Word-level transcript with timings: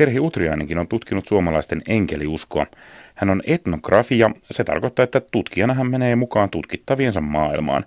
Terhi 0.00 0.20
Utriainenkin 0.20 0.78
on 0.78 0.88
tutkinut 0.88 1.26
suomalaisten 1.26 1.82
enkeliuskoa. 1.88 2.66
Hän 3.14 3.30
on 3.30 3.42
etnografia, 3.46 4.30
se 4.50 4.64
tarkoittaa, 4.64 5.04
että 5.04 5.20
tutkijana 5.20 5.74
hän 5.74 5.90
menee 5.90 6.16
mukaan 6.16 6.50
tutkittaviensa 6.50 7.20
maailmaan. 7.20 7.84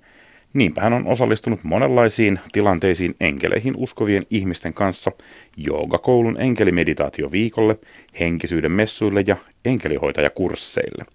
Niinpä 0.53 0.81
hän 0.81 0.93
on 0.93 1.07
osallistunut 1.07 1.63
monenlaisiin 1.63 2.39
tilanteisiin 2.51 3.15
enkeleihin 3.19 3.73
uskovien 3.77 4.25
ihmisten 4.29 4.73
kanssa, 4.73 5.11
joogakoulun 5.57 6.41
enkelimeditaatioviikolle, 6.41 7.75
henkisyyden 8.19 8.71
messuille 8.71 9.23
ja 9.27 9.35
enkelihoitajakursseille. 9.65 11.05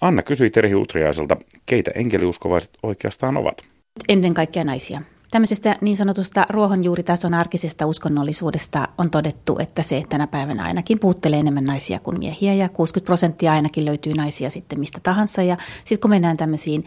Anna 0.00 0.22
kysyi 0.22 0.50
Terhi 0.50 0.74
Utriaiselta, 0.74 1.36
keitä 1.66 1.90
enkeliuskovaiset 1.94 2.70
oikeastaan 2.82 3.36
ovat. 3.36 3.62
Ennen 4.08 4.34
kaikkea 4.34 4.64
naisia. 4.64 5.02
Tämmöisestä 5.34 5.76
niin 5.80 5.96
sanotusta 5.96 6.46
ruohonjuuritason 6.50 7.34
arkisesta 7.34 7.86
uskonnollisuudesta 7.86 8.88
on 8.98 9.10
todettu, 9.10 9.58
että 9.58 9.82
se 9.82 10.02
tänä 10.08 10.26
päivänä 10.26 10.64
ainakin 10.64 10.98
puuttelee 10.98 11.38
enemmän 11.38 11.64
naisia 11.64 11.98
kuin 11.98 12.18
miehiä 12.18 12.54
ja 12.54 12.68
60 12.68 13.06
prosenttia 13.06 13.52
ainakin 13.52 13.84
löytyy 13.84 14.14
naisia 14.14 14.50
sitten 14.50 14.80
mistä 14.80 15.00
tahansa. 15.02 15.42
Ja 15.42 15.56
sitten 15.78 15.98
kun 16.00 16.10
mennään 16.10 16.36
tämmöisiin 16.36 16.84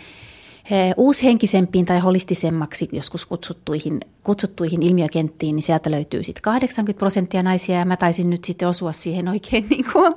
uushenkisempiin 0.98 1.86
tai 1.86 2.00
holistisemmaksi 2.00 2.90
joskus 2.92 3.26
kutsuttuihin, 3.26 4.00
kutsuttuihin 4.24 4.84
ilmiökenttiin, 4.84 5.56
niin 5.56 5.64
sieltä 5.64 5.92
löytyy 5.92 6.24
sitten 6.24 6.42
80 6.42 7.00
prosenttia 7.00 7.44
naisia 7.44 7.80
ja 7.80 7.86
mä 7.86 7.98
taisin 7.98 8.30
nyt 8.30 8.44
sitten 8.44 8.68
osua 8.68 8.92
siihen 8.92 9.28
oikein 9.28 9.68
niin 9.70 9.86
kuin 9.94 10.16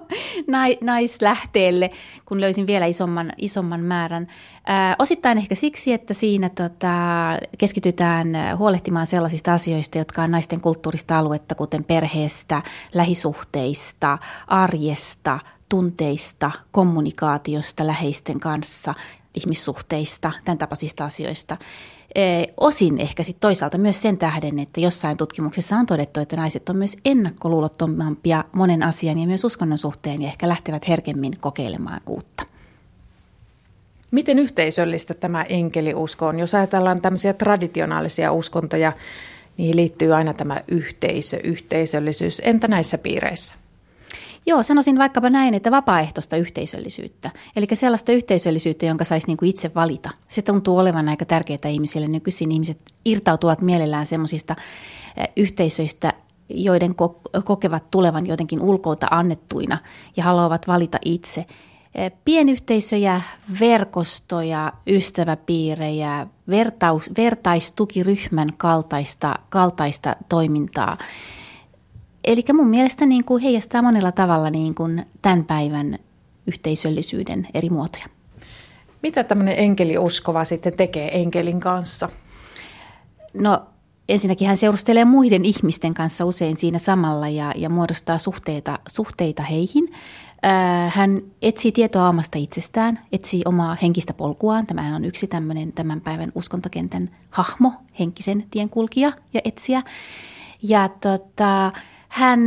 naislähteelle, 0.80 1.90
kun 2.24 2.40
löysin 2.40 2.66
vielä 2.66 2.86
isomman, 2.86 3.32
isomman 3.38 3.80
määrän. 3.80 4.28
Ää, 4.66 4.96
osittain 4.98 5.38
ehkä 5.38 5.54
siksi, 5.54 5.92
että 5.92 6.14
siinä 6.14 6.48
tota, 6.48 6.95
keskitytään 7.59 8.28
huolehtimaan 8.59 9.06
sellaisista 9.06 9.54
asioista, 9.54 9.98
jotka 9.98 10.23
on 10.23 10.30
naisten 10.30 10.60
kulttuurista 10.60 11.18
aluetta, 11.18 11.54
kuten 11.54 11.84
perheestä, 11.84 12.62
lähisuhteista, 12.95 14.18
arjesta, 14.46 15.38
tunteista, 15.70 16.51
kommunikaatiosta 16.73 17.87
läheisten 17.87 18.40
kanssa 18.40 18.95
ihmissuhteista, 19.35 20.32
tämän 20.45 20.59
tapaisista 20.59 21.04
asioista. 21.04 21.57
Osin 22.57 22.99
ehkä 22.99 23.23
sitten 23.23 23.40
toisaalta 23.40 23.79
myös 23.79 24.02
sen 24.02 24.18
tähden, 24.18 24.59
että 24.59 24.80
jossain 24.80 25.16
tutkimuksessa 25.16 25.76
on 25.76 25.87
todettu, 25.87 26.21
että 26.21 26.37
naiset 26.37 26.68
on 26.68 26.76
myös 26.76 26.96
ennakkoluulottomampia 27.04 28.45
monen 28.52 28.82
asian 28.82 29.18
ja 29.18 29.26
myös 29.26 29.45
uskonnon 29.45 29.79
suhteen 29.79 30.23
ja 30.23 30.29
ehkä 30.29 30.48
lähtevät 30.48 30.88
herkemmin 30.88 31.32
kokeilemaan 31.41 32.01
uutta. 32.07 32.46
Miten 34.10 34.38
yhteisöllistä 34.38 35.15
tämä 35.15 35.43
enkeliusko 35.43 36.26
on? 36.26 36.38
Jos 36.38 36.54
ajatellaan 36.54 37.01
tämmöisiä 37.01 37.32
traditionaalisia 37.32 38.32
uskontoja, 38.32 38.93
niihin 39.57 39.76
liittyy 39.76 40.15
aina 40.15 40.35
tämä 40.35 40.60
yhteisö, 40.68 41.41
yhteisöllisyys. 41.45 42.43
Entä 42.45 42.68
näissä 42.68 42.98
piireissä? 42.98 43.54
Joo, 44.46 44.63
sanoisin 44.63 44.99
vaikkapa 44.99 45.30
näin, 45.30 45.55
että 45.55 45.71
vapaaehtoista 45.71 46.37
yhteisöllisyyttä. 46.37 47.30
Eli 47.57 47.66
sellaista 47.73 48.13
yhteisöllisyyttä, 48.13 48.87
jonka 48.87 49.05
saisi 49.05 49.27
niin 49.27 49.37
kuin 49.37 49.49
itse 49.49 49.74
valita. 49.74 50.10
Se 50.29 50.43
tuntuu 50.43 50.79
olevan 50.79 51.09
aika 51.09 51.24
tärkeää 51.24 51.69
ihmisille. 51.69 52.09
Nykyisin 52.09 52.52
ihmiset 52.52 52.79
irtautuvat 53.05 53.60
mielellään 53.60 54.07
semmoisista 54.07 54.57
yhteisöistä, 55.37 56.13
joiden 56.49 56.95
kokevat 57.45 57.91
tulevan 57.91 58.27
jotenkin 58.27 58.60
ulkoilta 58.60 59.07
annettuina 59.10 59.79
ja 60.16 60.24
haluavat 60.24 60.69
valita 60.69 60.99
itse. 61.04 61.47
Pienyhteisöjä, 62.25 63.21
verkostoja, 63.60 64.72
ystäväpiirejä, 64.87 66.27
vertaus, 66.49 67.10
vertaistukiryhmän 67.16 68.49
kaltaista, 68.56 69.38
kaltaista 69.50 70.16
toimintaa– 70.28 70.97
Eli 72.25 72.44
mun 72.53 72.69
mielestä 72.69 73.06
niin 73.06 73.25
kuin 73.25 73.43
heijastaa 73.43 73.82
monella 73.82 74.12
tavalla 74.12 74.50
niin 74.50 74.75
kuin 74.75 75.06
tämän 75.22 75.44
päivän 75.44 75.99
yhteisöllisyyden 76.47 77.49
eri 77.54 77.71
muotoja. 77.71 78.06
Mitä 79.03 79.25
tämmöinen 79.25 79.59
enkeliuskova 79.59 80.44
sitten 80.44 80.76
tekee 80.76 81.20
enkelin 81.20 81.60
kanssa? 81.60 82.08
No 83.34 83.62
ensinnäkin 84.08 84.48
hän 84.48 84.56
seurustelee 84.56 85.04
muiden 85.04 85.44
ihmisten 85.44 85.94
kanssa 85.94 86.25
usein 86.25 86.56
siinä 86.56 86.78
samalla 86.78 87.28
ja, 87.28 87.53
ja 87.56 87.69
muodostaa 87.69 88.19
suhteita, 88.19 88.78
suhteita 88.88 89.42
heihin. 89.42 89.92
Hän 90.88 91.19
etsii 91.42 91.72
tietoa 91.72 92.08
omasta 92.08 92.38
itsestään, 92.38 92.98
etsii 93.12 93.42
omaa 93.44 93.76
henkistä 93.82 94.14
polkuaan. 94.14 94.66
Tämähän 94.66 94.94
on 94.94 95.04
yksi 95.04 95.26
tämmöinen 95.26 95.72
tämän 95.72 96.00
päivän 96.00 96.32
uskontokentän 96.34 97.10
hahmo, 97.31 97.72
henkisen 97.98 98.44
tienkulkija 98.50 99.12
ja 99.34 99.41
etsiä. 99.44 99.82
Ja 100.62 100.88
tota, 100.88 101.72
hän 102.10 102.41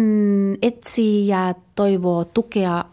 etsii 0.62 1.28
ja 1.28 1.54
toivoo 1.76 2.26
tukea 2.26 2.86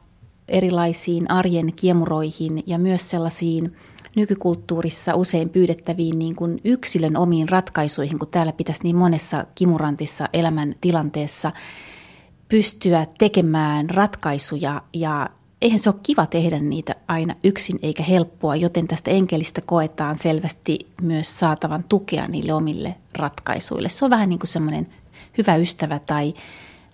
erilaisiin 0.49 1.31
arjen 1.31 1.73
kiemuroihin 1.77 2.63
ja 2.67 2.79
myös 2.79 3.11
sellaisiin 3.11 3.77
nykykulttuurissa 4.17 5.15
usein 5.15 5.49
pyydettäviin 5.49 6.19
niin 6.19 6.37
kuin 6.37 6.61
yksilön 6.65 7.17
omiin 7.17 7.49
ratkaisuihin, 7.49 8.19
kun 8.19 8.29
täällä 8.29 8.53
pitäisi 8.53 8.83
niin 8.83 8.97
monessa 8.97 9.47
kimurantissa 9.55 10.29
elämän 10.33 10.75
tilanteessa 10.81 11.53
pystyä 12.49 13.07
tekemään 13.19 13.91
ratkaisuja 13.91 14.83
ja 14.93 15.31
eihän 15.63 15.79
se 15.79 15.91
ole 15.91 16.01
kiva 16.03 16.27
tehdä 16.27 16.59
niitä 16.59 16.95
aina 17.09 17.35
yksin 17.45 17.79
eikä 17.83 18.03
helppoa, 18.03 18.57
joten 18.57 18.89
tästä 18.89 19.11
enkelistä 19.11 19.61
koetaan 19.67 20.19
selvästi 20.19 20.79
myös 21.03 21.39
saatavan 21.39 21.85
tukea 21.89 22.29
niille 22.29 22.53
omille 22.53 22.95
ratkaisuille. 23.17 23.89
Se 23.89 24.05
on 24.05 24.11
vähän 24.11 24.29
niin 24.29 24.39
kuin 24.39 24.49
semmoinen 24.49 24.87
hyvä 25.39 25.57
ystävä 25.57 25.99
tai 25.99 26.35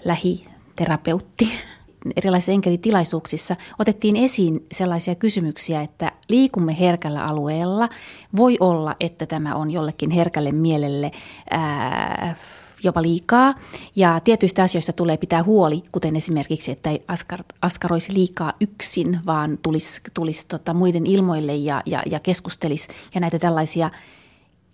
lähiterapeutti 0.05 1.49
erilaisissa 2.17 2.53
enkelitilaisuuksissa 2.53 3.57
otettiin 3.79 4.17
esiin 4.17 4.67
sellaisia 4.73 5.15
kysymyksiä, 5.15 5.83
että 5.83 6.13
liikumme 6.29 6.81
herkällä 6.81 7.25
alueella. 7.25 7.89
Voi 8.37 8.57
olla, 8.61 8.97
että 9.01 9.27
tämä 9.27 9.55
on 9.55 9.71
jollekin 9.71 10.11
herkälle 10.11 10.53
mielelle 10.53 11.13
ää, 11.51 12.37
jopa 12.83 13.03
liikaa. 13.03 13.55
Ja 13.97 14.21
tietyistä 14.21 14.63
asioista 14.63 14.93
tulee 14.93 15.17
pitää 15.17 15.43
huoli, 15.43 15.83
kuten 15.93 16.17
esimerkiksi, 16.17 16.71
että 16.71 16.91
ei 16.91 17.03
askar, 17.09 17.41
askaroisi 17.63 18.15
liikaa 18.15 18.53
yksin, 18.61 19.19
vaan 19.27 19.59
tulisi, 19.63 20.01
tulisi 20.15 20.49
tota 20.49 20.75
muiden 20.75 21.07
ilmoille 21.07 21.55
ja, 21.55 21.83
ja, 21.87 22.03
ja 22.11 22.21
keskustelisi. 22.21 22.89
Ja 23.15 23.21
näitä 23.21 23.39
tällaisia 23.39 23.91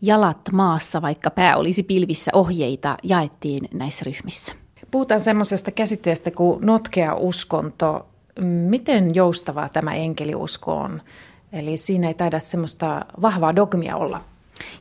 jalat 0.03 0.39
maassa, 0.53 1.03
vaikka 1.03 1.31
pää 1.31 1.57
olisi 1.57 1.83
pilvissä 1.83 2.31
ohjeita, 2.35 2.97
jaettiin 3.03 3.69
näissä 3.73 4.05
ryhmissä. 4.05 4.53
Puhutaan 4.91 5.21
semmoisesta 5.21 5.71
käsitteestä 5.71 6.31
kuin 6.31 6.67
notkea 6.67 7.15
uskonto. 7.15 8.07
Miten 8.45 9.15
joustavaa 9.15 9.69
tämä 9.69 9.95
enkeliusko 9.95 10.77
on? 10.77 11.03
Eli 11.53 11.77
siinä 11.77 12.09
ei 12.09 12.15
taida 12.15 12.41
semmoista 12.41 13.05
vahvaa 13.23 13.57
dogmia 13.57 13.97
olla. 13.97 14.21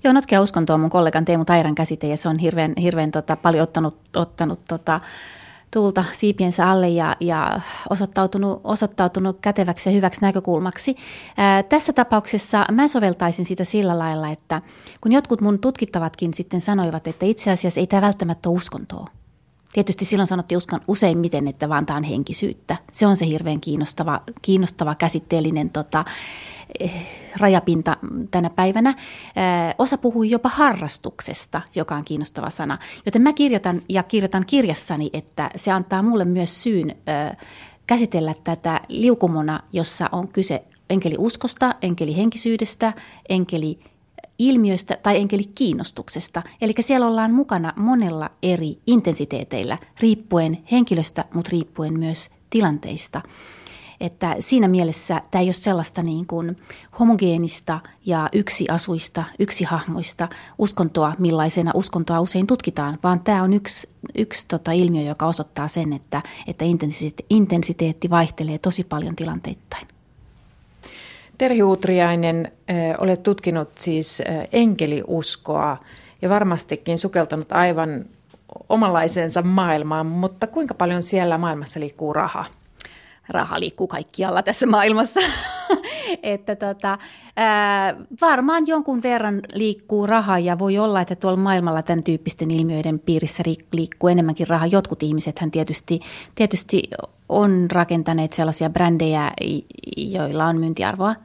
Joo, 0.03 0.13
notkea 0.13 0.41
uskonto 0.41 0.73
on 0.73 0.79
mun 0.79 0.89
kollegan 0.89 1.25
Teemu 1.25 1.45
Tairan 1.45 1.75
käsite 1.75 2.07
ja 2.07 2.17
se 2.17 2.29
on 2.29 2.37
hirveän, 2.37 2.73
hirveän 2.81 3.11
tota, 3.11 3.35
paljon 3.35 3.63
ottanut, 3.63 3.97
ottanut 4.15 4.59
tota, 4.67 4.99
tuulta 5.71 6.05
siipiensä 6.13 6.69
alle 6.69 6.87
ja, 6.87 7.15
ja 7.19 7.61
osoittautunut, 7.89 8.61
osoittautunut 8.63 9.39
käteväksi 9.39 9.89
ja 9.89 9.93
hyväksi 9.95 10.21
näkökulmaksi. 10.21 10.95
Ää, 11.37 11.63
tässä 11.63 11.93
tapauksessa 11.93 12.65
mä 12.71 12.87
soveltaisin 12.87 13.45
sitä 13.45 13.63
sillä 13.63 13.99
lailla, 13.99 14.29
että 14.29 14.61
kun 15.01 15.11
jotkut 15.11 15.41
mun 15.41 15.59
tutkittavatkin 15.59 16.33
sitten 16.33 16.61
sanoivat, 16.61 17.07
että 17.07 17.25
itse 17.25 17.51
asiassa 17.51 17.79
ei 17.79 17.87
tämä 17.87 18.01
välttämättä 18.01 18.49
ole 18.49 18.55
uskontoa, 18.55 19.07
Tietysti 19.73 20.05
silloin 20.05 20.27
sanottiin 20.27 20.57
uskon 20.57 20.81
useimmiten, 20.87 21.47
että 21.47 21.69
vaan 21.69 21.85
tämä 21.85 21.97
on 21.97 22.03
henkisyyttä. 22.03 22.77
Se 22.91 23.07
on 23.07 23.17
se 23.17 23.25
hirveän 23.25 23.61
kiinnostava, 23.61 24.21
kiinnostava 24.41 24.95
käsitteellinen 24.95 25.69
tota, 25.69 26.05
rajapinta 27.37 27.97
tänä 28.31 28.49
päivänä. 28.49 28.89
Eh, 28.89 29.75
osa 29.77 29.97
puhui 29.97 30.29
jopa 30.29 30.49
harrastuksesta, 30.49 31.61
joka 31.75 31.95
on 31.95 32.05
kiinnostava 32.05 32.49
sana. 32.49 32.77
Joten 33.05 33.21
mä 33.21 33.33
kirjoitan 33.33 33.81
ja 33.89 34.03
kirjoitan 34.03 34.45
kirjassani, 34.45 35.09
että 35.13 35.49
se 35.55 35.71
antaa 35.71 36.03
mulle 36.03 36.25
myös 36.25 36.63
syyn 36.63 36.89
eh, 36.89 37.37
käsitellä 37.87 38.33
tätä 38.43 38.81
liukumona, 38.87 39.59
jossa 39.73 40.09
on 40.11 40.27
kyse 40.27 40.63
enkeliuskosta, 40.89 41.75
enkelihenkisyydestä, 41.81 42.93
enkeli 43.29 43.79
ilmiöstä 44.39 44.97
tai 45.03 45.17
enkelikiinnostuksesta. 45.17 46.41
Eli 46.61 46.73
siellä 46.79 47.07
ollaan 47.07 47.33
mukana 47.33 47.73
monella 47.75 48.29
eri 48.43 48.77
intensiteeteillä, 48.87 49.77
riippuen 49.99 50.57
henkilöstä, 50.71 51.25
mutta 51.33 51.49
riippuen 51.51 51.99
myös 51.99 52.29
tilanteista. 52.49 53.21
Että 54.01 54.35
siinä 54.39 54.67
mielessä 54.67 55.21
tämä 55.31 55.41
ei 55.41 55.47
ole 55.47 55.53
sellaista 55.53 56.03
niin 56.03 56.27
kuin 56.27 56.57
homogeenista 56.99 57.79
ja 58.05 58.29
yksi 58.33 58.65
asuista, 58.69 59.23
yksi 59.39 59.63
hahmoista 59.63 60.27
uskontoa, 60.57 61.13
millaisena 61.19 61.71
uskontoa 61.73 62.21
usein 62.21 62.47
tutkitaan, 62.47 62.99
vaan 63.03 63.19
tämä 63.19 63.43
on 63.43 63.53
yksi, 63.53 63.89
yksi 64.15 64.47
tota 64.47 64.71
ilmiö, 64.71 65.01
joka 65.01 65.25
osoittaa 65.25 65.67
sen, 65.67 65.93
että, 65.93 66.21
että 66.47 66.65
intensiteetti 67.29 68.09
vaihtelee 68.09 68.57
tosi 68.57 68.83
paljon 68.83 69.15
tilanteittain. 69.15 69.87
Terhi 71.37 71.63
Utriainen, 71.63 72.51
olet 72.97 73.23
tutkinut 73.23 73.69
siis 73.77 74.21
enkeliuskoa 74.51 75.77
ja 76.21 76.29
varmastikin 76.29 76.97
sukeltanut 76.97 77.51
aivan 77.51 78.05
omanlaisensa 78.69 79.41
maailmaan, 79.41 80.05
mutta 80.05 80.47
kuinka 80.47 80.73
paljon 80.73 81.03
siellä 81.03 81.37
maailmassa 81.37 81.79
liikkuu 81.79 82.13
raha? 82.13 82.45
Raha 83.31 83.59
liikkuu 83.59 83.87
kaikkialla 83.87 84.43
tässä 84.43 84.65
maailmassa. 84.65 85.19
että 86.23 86.55
tota, 86.55 86.97
ää, 87.35 87.95
varmaan 88.21 88.67
jonkun 88.67 89.03
verran 89.03 89.41
liikkuu 89.53 90.07
raha 90.07 90.39
ja 90.39 90.59
voi 90.59 90.77
olla, 90.77 91.01
että 91.01 91.15
tuolla 91.15 91.37
maailmalla 91.37 91.81
tämän 91.81 92.03
tyyppisten 92.05 92.51
ilmiöiden 92.51 92.99
piirissä 92.99 93.43
liikkuu 93.71 94.09
enemmänkin 94.09 94.47
rahaa. 94.47 94.67
Jotkut 94.67 95.03
ihmisethän 95.03 95.51
tietysti, 95.51 95.99
tietysti 96.35 96.83
on 97.29 97.67
rakentaneet 97.71 98.33
sellaisia 98.33 98.69
brändejä, 98.69 99.31
joilla 99.97 100.45
on 100.45 100.57
myyntiarvoa. 100.57 101.15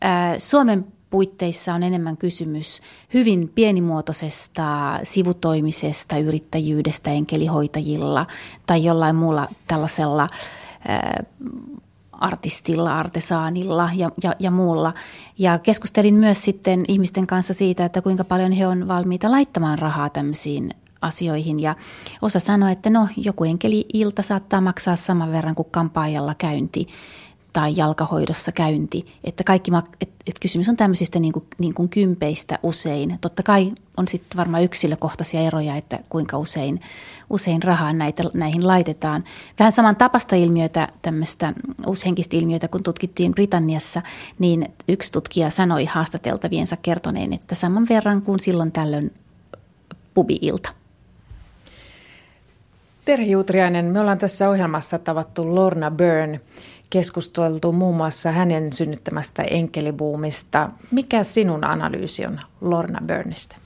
Ää, 0.00 0.38
Suomen 0.38 0.86
puitteissa 1.10 1.74
on 1.74 1.82
enemmän 1.82 2.16
kysymys 2.16 2.80
hyvin 3.14 3.48
pienimuotoisesta 3.54 5.00
sivutoimisesta 5.02 6.18
yrittäjyydestä 6.18 7.10
enkelihoitajilla 7.10 8.26
tai 8.66 8.84
jollain 8.84 9.16
muulla 9.16 9.48
tällaisella 9.66 10.26
artistilla, 12.12 12.98
artesaanilla 12.98 13.90
ja, 13.94 14.10
ja, 14.22 14.34
ja 14.38 14.50
muulla. 14.50 14.94
Ja 15.38 15.58
keskustelin 15.58 16.14
myös 16.14 16.44
sitten 16.44 16.84
ihmisten 16.88 17.26
kanssa 17.26 17.54
siitä, 17.54 17.84
että 17.84 18.02
kuinka 18.02 18.24
paljon 18.24 18.52
he 18.52 18.66
on 18.66 18.88
valmiita 18.88 19.30
laittamaan 19.30 19.78
rahaa 19.78 20.08
tämmöisiin 20.08 20.70
asioihin. 21.02 21.58
Ja 21.58 21.74
osa 22.22 22.38
sanoi, 22.38 22.72
että 22.72 22.90
no 22.90 23.08
joku 23.16 23.44
enkeli-ilta 23.44 24.22
saattaa 24.22 24.60
maksaa 24.60 24.96
saman 24.96 25.32
verran 25.32 25.54
kuin 25.54 25.68
kampaajalla 25.70 26.34
käynti 26.34 26.86
tai 27.52 27.72
jalkahoidossa 27.76 28.52
käynti. 28.52 29.06
Että 29.24 29.44
kaikki, 29.44 29.70
et, 30.00 30.10
et 30.26 30.38
kysymys 30.40 30.68
on 30.68 30.76
tämmöisistä 30.76 31.18
niin 31.18 31.32
kuin, 31.32 31.44
niin 31.58 31.74
kuin 31.74 31.88
kympeistä 31.88 32.58
usein. 32.62 33.18
Totta 33.20 33.42
kai 33.42 33.72
on 33.96 34.08
sitten 34.08 34.38
varmaan 34.38 34.64
yksilökohtaisia 34.64 35.40
eroja, 35.40 35.76
että 35.76 35.98
kuinka 36.08 36.38
usein, 36.38 36.80
usein 37.30 37.62
rahaa 37.62 37.92
näitä, 37.92 38.22
näihin 38.34 38.66
laitetaan. 38.66 39.24
Vähän 39.58 39.72
saman 39.72 39.96
tapasta 39.96 40.36
ilmiötä, 40.36 40.88
tämmöistä 41.02 41.52
uushenkistä 41.86 42.36
ilmiötä, 42.36 42.68
kun 42.68 42.82
tutkittiin 42.82 43.32
Britanniassa, 43.34 44.02
niin 44.38 44.72
yksi 44.88 45.12
tutkija 45.12 45.50
sanoi 45.50 45.84
haastateltaviensa 45.84 46.76
kertoneen, 46.76 47.32
että 47.32 47.54
saman 47.54 47.86
verran 47.88 48.22
kuin 48.22 48.40
silloin 48.40 48.72
tällöin 48.72 49.10
pubi-ilta. 50.14 50.70
Terhi 53.04 53.30
Juutriainen, 53.30 53.84
me 53.84 54.00
ollaan 54.00 54.18
tässä 54.18 54.48
ohjelmassa 54.48 54.98
tavattu 54.98 55.54
Lorna 55.54 55.90
Byrne 55.90 56.40
keskusteltu 56.90 57.72
muun 57.72 57.96
muassa 57.96 58.30
hänen 58.30 58.72
synnyttämästä 58.72 59.42
enkelibuumista. 59.42 60.70
Mikä 60.90 61.22
sinun 61.22 61.64
analyysi 61.64 62.26
on 62.26 62.40
Lorna 62.60 63.00
Burnista? 63.06 63.56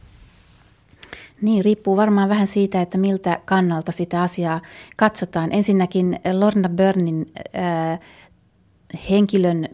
Niin, 1.43 1.65
riippuu 1.65 1.97
varmaan 1.97 2.29
vähän 2.29 2.47
siitä, 2.47 2.83
että 2.83 2.99
miltä 2.99 3.41
kannalta 3.45 3.93
sitä 3.93 4.23
asiaa 4.23 4.61
katsotaan. 4.97 5.53
Ensinnäkin 5.53 6.21
Lorna 6.33 6.69
Burnin 6.69 7.27
äh, 7.57 8.01
henkilön 9.11 9.69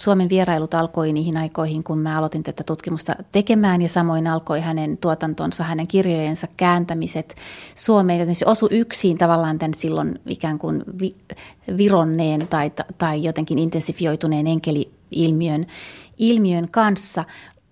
Suomen 0.00 0.28
vierailut 0.28 0.74
alkoi 0.74 1.12
niihin 1.12 1.36
aikoihin, 1.36 1.84
kun 1.84 1.98
mä 1.98 2.18
aloitin 2.18 2.42
tätä 2.42 2.64
tutkimusta 2.64 3.14
tekemään 3.32 3.82
ja 3.82 3.88
samoin 3.88 4.26
alkoi 4.26 4.60
hänen 4.60 4.98
tuotantonsa, 4.98 5.64
hänen 5.64 5.86
kirjojensa 5.86 6.46
kääntämiset 6.56 7.34
Suomeen, 7.74 8.20
joten 8.20 8.34
se 8.34 8.46
osui 8.46 8.68
yksin 8.72 9.18
tavallaan 9.18 9.58
tämän 9.58 9.74
silloin 9.74 10.20
ikään 10.26 10.58
kuin 10.58 10.84
vi, 11.00 11.16
vironneen 11.76 12.48
tai, 12.48 12.72
tai 12.98 13.24
jotenkin 13.24 13.58
intensifioituneen 13.58 14.46
enkeli-ilmiön 14.46 15.66
ilmiön 16.18 16.70
kanssa. 16.70 17.24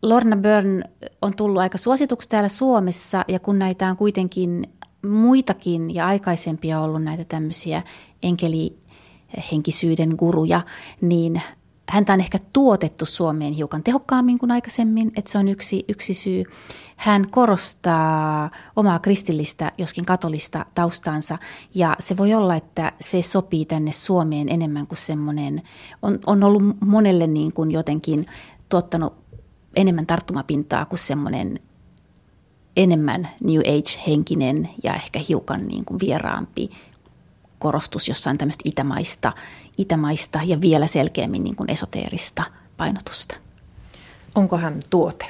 Lorna 0.02 0.36
Byrne 0.36 0.90
on 1.22 1.36
tullut 1.36 1.60
aika 1.62 1.78
suosituksi 1.78 2.28
täällä 2.28 2.48
Suomessa 2.48 3.24
ja 3.28 3.38
kun 3.40 3.58
näitä 3.58 3.90
on 3.90 3.96
kuitenkin 3.96 4.66
muitakin 5.06 5.94
ja 5.94 6.06
aikaisempia 6.06 6.80
ollut 6.80 7.02
näitä 7.02 7.24
tämmöisiä 7.24 7.82
enkelihenkisyyden 8.22 10.14
guruja, 10.18 10.60
niin 11.00 11.42
häntä 11.92 12.12
on 12.12 12.20
ehkä 12.20 12.38
tuotettu 12.52 13.06
Suomeen 13.06 13.52
hiukan 13.52 13.82
tehokkaammin 13.82 14.38
kuin 14.38 14.50
aikaisemmin, 14.50 15.12
että 15.16 15.32
se 15.32 15.38
on 15.38 15.48
yksi, 15.48 15.84
yksi 15.88 16.14
syy. 16.14 16.44
Hän 16.96 17.30
korostaa 17.30 18.50
omaa 18.76 18.98
kristillistä, 18.98 19.72
joskin 19.78 20.04
katolista 20.04 20.66
taustaansa, 20.74 21.38
ja 21.74 21.96
se 21.98 22.16
voi 22.16 22.34
olla, 22.34 22.56
että 22.56 22.92
se 23.00 23.22
sopii 23.22 23.64
tänne 23.64 23.92
Suomeen 23.92 24.48
enemmän 24.48 24.86
kuin 24.86 24.98
semmoinen, 24.98 25.62
on, 26.02 26.18
on 26.26 26.44
ollut 26.44 26.62
monelle 26.80 27.26
niin 27.26 27.52
kuin 27.52 27.70
jotenkin 27.70 28.26
tuottanut 28.68 29.14
enemmän 29.76 30.06
tarttumapintaa 30.06 30.84
kuin 30.84 30.98
semmoinen 30.98 31.60
enemmän 32.76 33.28
New 33.40 33.60
Age-henkinen 33.60 34.68
ja 34.82 34.94
ehkä 34.94 35.20
hiukan 35.28 35.68
niin 35.68 35.84
kuin 35.84 36.00
vieraampi 36.00 36.70
korostus 37.62 38.08
jossain 38.08 38.38
tämmöistä 38.38 38.62
itämaista, 38.64 39.32
itämaista 39.78 40.40
ja 40.44 40.60
vielä 40.60 40.86
selkeämmin 40.86 41.44
niin 41.44 41.56
kuin 41.56 41.70
esoteerista 41.70 42.42
painotusta. 42.76 43.36
Onko 44.34 44.56
hän 44.56 44.80
tuote? 44.90 45.26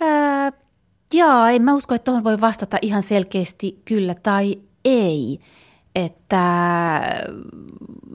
Ää, 0.00 0.52
jaa, 1.14 1.50
en 1.50 1.62
mä 1.62 1.74
usko, 1.74 1.94
että 1.94 2.04
tuohon 2.04 2.24
voi 2.24 2.40
vastata 2.40 2.78
ihan 2.82 3.02
selkeästi 3.02 3.82
kyllä 3.84 4.14
tai 4.14 4.58
ei. 4.84 5.38
Että 5.94 6.42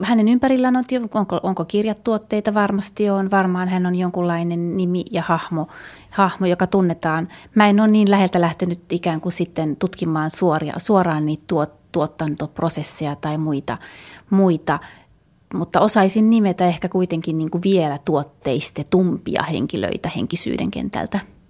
hänen 0.02 0.28
ympärillään 0.28 0.76
on, 0.76 0.84
onko, 1.14 1.40
onko 1.42 1.64
kirjatuotteita 1.64 2.54
varmasti 2.54 3.10
on, 3.10 3.30
varmaan 3.30 3.68
hän 3.68 3.86
on 3.86 3.94
jonkunlainen 3.94 4.76
nimi 4.76 5.04
ja 5.10 5.22
hahmo, 5.26 5.68
hahmo, 6.10 6.46
joka 6.46 6.66
tunnetaan. 6.66 7.28
Mä 7.54 7.68
en 7.68 7.80
ole 7.80 7.88
niin 7.88 8.10
läheltä 8.10 8.40
lähtenyt 8.40 8.92
ikään 8.92 9.20
kuin 9.20 9.32
sitten 9.32 9.76
tutkimaan 9.76 10.30
suoria, 10.30 10.74
suoraan 10.78 11.26
niitä 11.26 11.44
tuotteita 11.46 11.81
tuotantoprosesseja 11.92 13.16
tai 13.16 13.38
muita, 13.38 13.78
muita 14.30 14.78
mutta 15.54 15.80
osaisin 15.80 16.30
nimetä 16.30 16.66
ehkä 16.66 16.88
kuitenkin 16.88 17.38
niin 17.38 17.50
kuin 17.50 17.62
vielä 17.62 17.98
tuotteistetumpia 18.04 19.42
henkilöitä 19.42 20.10
henkisyyden 20.16 20.70
kentältä. 20.70 21.20